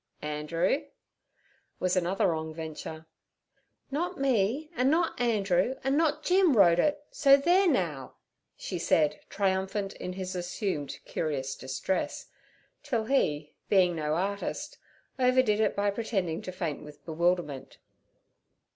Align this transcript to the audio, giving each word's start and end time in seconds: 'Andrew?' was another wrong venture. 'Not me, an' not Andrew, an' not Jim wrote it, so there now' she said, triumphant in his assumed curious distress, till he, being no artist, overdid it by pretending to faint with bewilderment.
'Andrew?' 0.23 0.85
was 1.79 1.95
another 1.95 2.25
wrong 2.29 2.55
venture. 2.55 3.05
'Not 3.91 4.19
me, 4.19 4.71
an' 4.75 4.89
not 4.89 5.21
Andrew, 5.21 5.75
an' 5.83 5.95
not 5.95 6.23
Jim 6.23 6.57
wrote 6.57 6.79
it, 6.79 7.05
so 7.11 7.37
there 7.37 7.67
now' 7.67 8.15
she 8.57 8.79
said, 8.79 9.19
triumphant 9.29 9.93
in 9.93 10.13
his 10.13 10.35
assumed 10.35 10.97
curious 11.05 11.53
distress, 11.55 12.29
till 12.81 13.05
he, 13.05 13.53
being 13.69 13.95
no 13.95 14.15
artist, 14.15 14.79
overdid 15.19 15.59
it 15.59 15.75
by 15.75 15.91
pretending 15.91 16.41
to 16.41 16.51
faint 16.51 16.81
with 16.81 17.05
bewilderment. 17.05 17.77